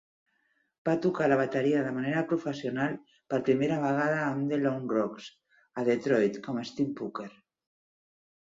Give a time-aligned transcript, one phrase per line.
[0.87, 2.95] Va tocar la bateria de manera professional
[3.33, 5.29] per primera vegada amb "The Low Rocks"
[5.83, 7.31] a Detroit com Steve Booker.